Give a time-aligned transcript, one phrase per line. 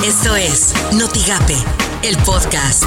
[0.00, 1.54] Esto es Notigape,
[2.02, 2.84] el podcast.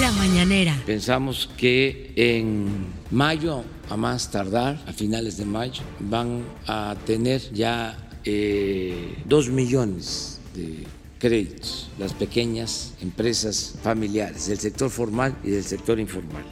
[0.00, 0.74] La mañanera.
[0.84, 7.96] Pensamos que en mayo, a más tardar, a finales de mayo, van a tener ya
[8.24, 10.86] eh, dos millones de
[11.18, 16.44] créditos las pequeñas empresas familiares del sector formal y del sector informal.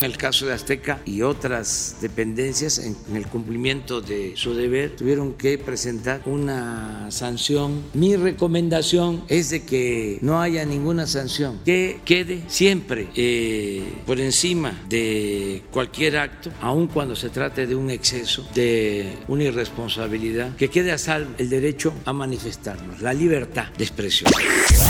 [0.00, 5.56] El caso de Azteca y otras dependencias, en el cumplimiento de su deber, tuvieron que
[5.56, 7.84] presentar una sanción.
[7.94, 14.82] Mi recomendación es de que no haya ninguna sanción, que quede siempre eh, por encima
[14.88, 20.90] de cualquier acto, aun cuando se trate de un exceso, de una irresponsabilidad, que quede
[20.90, 24.32] a salvo el derecho a manifestarnos, la libertad de expresión.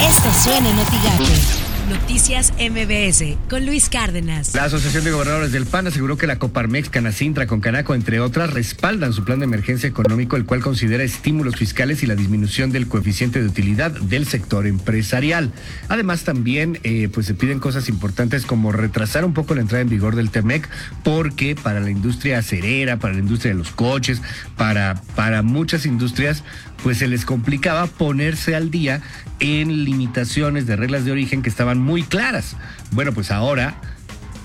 [0.01, 1.64] Esto suena en.
[1.89, 4.55] Noticias MBS con Luis Cárdenas.
[4.55, 9.13] La Asociación de Gobernadores del PAN aseguró que la Coparmex, Canacintra, Concanaco, entre otras, respaldan
[9.13, 13.43] su plan de emergencia económico, el cual considera estímulos fiscales y la disminución del coeficiente
[13.43, 15.53] de utilidad del sector empresarial.
[15.89, 19.91] Además, también eh, pues se piden cosas importantes como retrasar un poco la entrada en
[19.91, 20.69] vigor del TEMEC,
[21.03, 24.23] porque para la industria acerera, para la industria de los coches,
[24.57, 26.45] para, para muchas industrias,
[26.83, 29.01] pues se les complicaba ponerse al día
[29.41, 32.57] en limitaciones de reglas de origen que estaban muy claras.
[32.93, 33.77] Bueno, pues ahora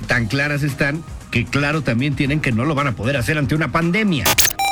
[0.08, 3.55] tan claras están que claro también tienen que no lo van a poder hacer ante
[3.55, 4.25] una pandemia.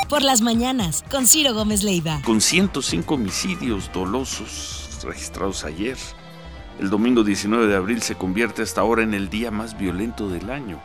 [0.08, 2.20] Por las mañanas, con Ciro Gómez Leiva.
[2.24, 5.96] Con 105 homicidios dolosos registrados ayer,
[6.80, 10.50] el domingo 19 de abril se convierte hasta ahora en el día más violento del
[10.50, 10.80] año.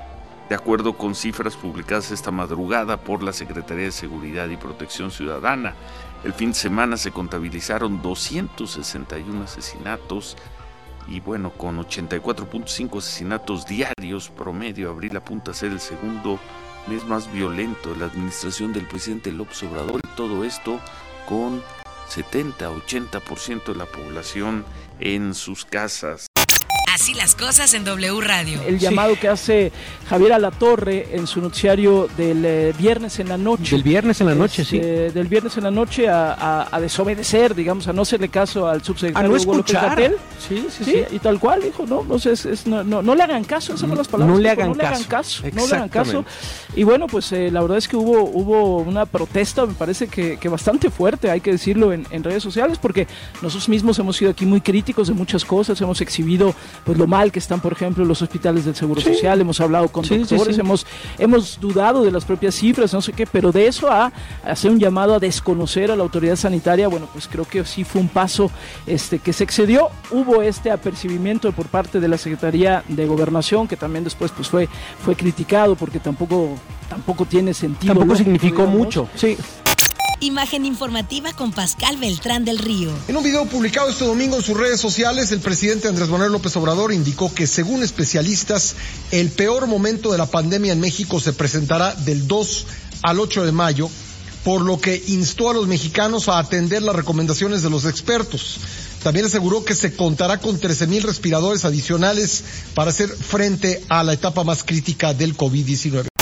[0.49, 5.73] De acuerdo con cifras publicadas esta madrugada por la Secretaría de Seguridad y Protección Ciudadana,
[6.23, 10.37] el fin de semana se contabilizaron 261 asesinatos
[11.07, 16.39] y bueno, con 84.5 asesinatos diarios promedio, abril apunta a ser el segundo
[16.87, 20.79] mes más violento de la administración del presidente López Obrador y todo esto
[21.27, 21.61] con
[22.09, 24.65] 70-80% de la población
[24.99, 26.27] en sus casas.
[27.03, 28.61] Así las cosas en W Radio.
[28.65, 29.73] El llamado que hace
[30.07, 33.71] Javier Alatorre en su noticiario del eh, viernes en la noche.
[33.75, 34.77] Del viernes en la noche, sí.
[34.77, 38.69] Este, del viernes en la noche a, a- a desobedecer, digamos, a no hacerle caso
[38.69, 40.13] al subsecretario A no Hugo López escuchar.
[40.47, 41.03] Sí, sí, Sí, sí.
[41.15, 43.73] y tal cual, dijo, no, no, sé, es- es- no, no, no le hagan caso,
[43.73, 44.37] esas son las palabras.
[44.37, 45.43] No le dijo, hagan no le hagan caso.
[45.51, 46.19] No le hagan caso.
[46.19, 46.79] Exactamente.
[46.79, 50.37] Y bueno, pues eh, la verdad es que hubo, hubo una protesta, me parece que,
[50.37, 53.07] que bastante fuerte, hay que decirlo, en, en redes sociales, porque
[53.41, 57.31] nosotros mismos hemos sido aquí muy críticos de muchas cosas, hemos exhibido pues lo mal
[57.31, 60.55] que están, por ejemplo, los hospitales del Seguro Social, hemos hablado con Sí, sí, doctores,
[60.55, 60.61] sí.
[60.61, 60.85] hemos,
[61.17, 64.11] hemos dudado de las propias cifras, no sé qué, pero de eso a
[64.43, 68.01] hacer un llamado a desconocer a la autoridad sanitaria, bueno, pues creo que sí fue
[68.01, 68.51] un paso
[68.87, 69.89] este, que se excedió.
[70.11, 74.67] Hubo este apercibimiento por parte de la Secretaría de Gobernación, que también después pues fue,
[75.03, 76.55] fue criticado porque tampoco,
[76.89, 77.93] tampoco tiene sentido.
[77.93, 78.77] Tampoco lógico, significó digamos.
[78.77, 79.07] mucho.
[79.15, 79.37] Sí.
[80.23, 82.91] Imagen informativa con Pascal Beltrán del Río.
[83.09, 86.55] En un video publicado este domingo en sus redes sociales, el presidente Andrés Manuel López
[86.55, 88.75] Obrador indicó que según especialistas,
[89.11, 92.65] el peor momento de la pandemia en México se presentará del 2
[93.01, 93.89] al 8 de mayo,
[94.45, 98.59] por lo que instó a los mexicanos a atender las recomendaciones de los expertos.
[99.03, 104.13] También aseguró que se contará con 13 mil respiradores adicionales para hacer frente a la
[104.13, 106.12] etapa más crítica del COVID-19.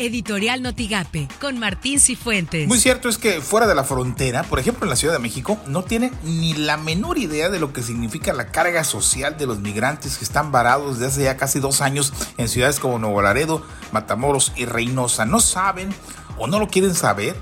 [0.00, 2.66] Editorial Notigape con Martín Cifuentes.
[2.66, 5.58] Muy cierto es que fuera de la frontera, por ejemplo en la Ciudad de México,
[5.66, 9.60] no tiene ni la menor idea de lo que significa la carga social de los
[9.60, 13.62] migrantes que están varados desde hace ya casi dos años en ciudades como Nuevo Laredo,
[13.92, 15.26] Matamoros y Reynosa.
[15.26, 15.90] No saben
[16.38, 17.36] o no lo quieren saber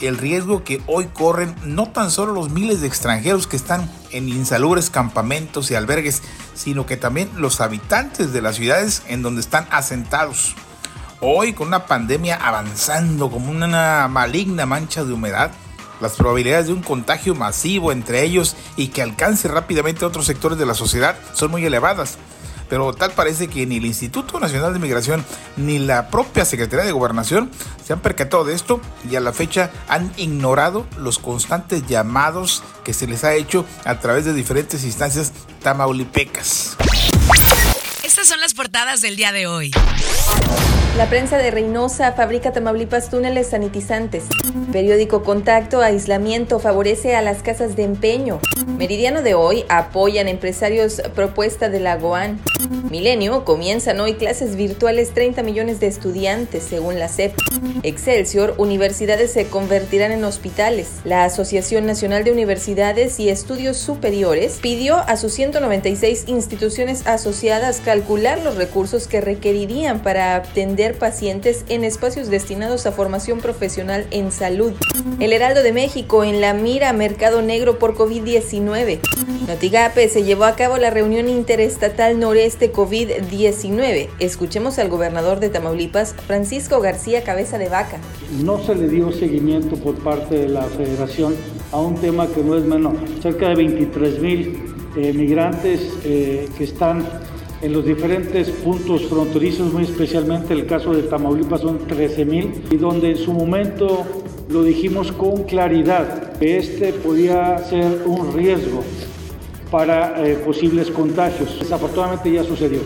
[0.00, 4.28] el riesgo que hoy corren no tan solo los miles de extranjeros que están en
[4.28, 6.22] insalubres campamentos y albergues,
[6.54, 10.54] sino que también los habitantes de las ciudades en donde están asentados.
[11.20, 15.52] Hoy, con una pandemia avanzando como una maligna mancha de humedad,
[16.00, 20.66] las probabilidades de un contagio masivo entre ellos y que alcance rápidamente otros sectores de
[20.66, 22.18] la sociedad son muy elevadas.
[22.68, 25.24] Pero tal parece que ni el Instituto Nacional de Migración
[25.56, 27.50] ni la propia Secretaría de Gobernación
[27.84, 32.94] se han percatado de esto y a la fecha han ignorado los constantes llamados que
[32.94, 35.32] se les ha hecho a través de diferentes instancias
[35.62, 36.76] tamaulipecas.
[38.24, 39.70] Son las portadas del día de hoy.
[40.96, 44.24] La prensa de Reynosa fabrica Tamaulipas túneles sanitizantes.
[44.72, 48.40] Periódico Contacto, aislamiento favorece a las casas de empeño.
[48.78, 52.40] Meridiano de hoy, apoyan empresarios propuesta de la GOAN.
[52.90, 57.34] Milenio, comienzan hoy clases virtuales 30 millones de estudiantes, según la CEP.
[57.82, 60.88] Excelsior, universidades se convertirán en hospitales.
[61.04, 68.40] La Asociación Nacional de Universidades y Estudios Superiores pidió a sus 196 instituciones asociadas calcular
[68.40, 74.72] los recursos que requerirían para atender pacientes en espacios destinados a formación profesional en salud.
[75.18, 79.00] El Heraldo de México en la mira mercado negro por COVID-19.
[79.48, 84.08] Notigape se llevó a cabo la reunión interestatal noreste COVID-19.
[84.18, 87.98] Escuchemos al gobernador de Tamaulipas, Francisco García Cabeza de Vaca.
[88.42, 91.34] No se le dio seguimiento por parte de la federación
[91.72, 92.96] a un tema que no es menor.
[93.22, 97.04] Cerca de 23 mil eh, migrantes eh, que están
[97.62, 102.76] en los diferentes puntos fronterizos, muy especialmente el caso de Tamaulipas son 13 mil, y
[102.76, 104.04] donde en su momento
[104.48, 108.84] lo dijimos con claridad que este podía ser un riesgo
[109.70, 111.58] para eh, posibles contagios.
[111.58, 112.80] Desafortunadamente ya sucedió.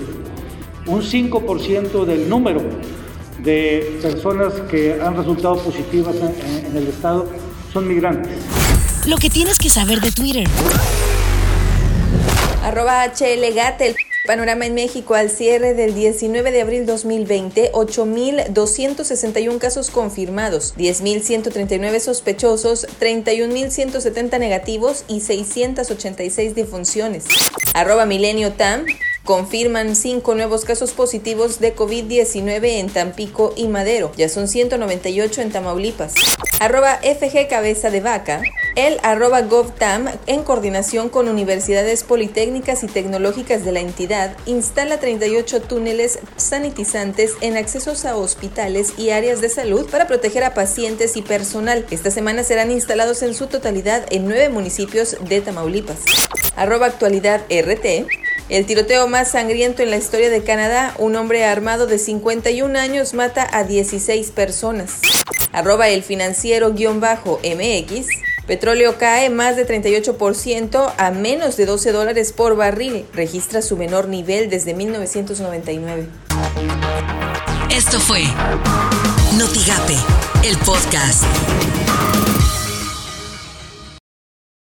[0.86, 2.62] Un 5% del número
[3.38, 7.28] de personas que han resultado positivas en, en el estado
[7.72, 8.32] son migrantes.
[9.06, 10.46] Lo que tienes que saber de Twitter.
[12.62, 13.96] Arroba HL Gatel.
[14.28, 22.86] Panorama en México al cierre del 19 de abril 2020, 8.261 casos confirmados, 10.139 sospechosos,
[23.00, 27.24] 31.170 negativos y 686 defunciones.
[27.72, 28.84] Arroba Milenio Tam.
[29.24, 34.12] Confirman cinco nuevos casos positivos de COVID-19 en Tampico y Madero.
[34.16, 36.14] Ya son 198 en Tamaulipas.
[36.60, 38.42] Arroba FG Cabeza de Vaca.
[38.78, 45.62] El arroba GovTam, en coordinación con universidades politécnicas y tecnológicas de la entidad, instala 38
[45.62, 51.22] túneles sanitizantes en accesos a hospitales y áreas de salud para proteger a pacientes y
[51.22, 51.86] personal.
[51.90, 55.98] Esta semana serán instalados en su totalidad en nueve municipios de Tamaulipas.
[56.54, 58.06] Arroba actualidad RT.
[58.48, 63.12] El tiroteo más sangriento en la historia de Canadá, un hombre armado de 51 años
[63.12, 65.00] mata a 16 personas.
[65.50, 68.27] Arroba el financiero guion bajo MX.
[68.48, 73.04] Petróleo cae más de 38% a menos de 12 dólares por barril.
[73.12, 76.08] Registra su menor nivel desde 1999.
[77.70, 78.22] Esto fue
[79.36, 79.96] Notigape,
[80.44, 81.24] el podcast.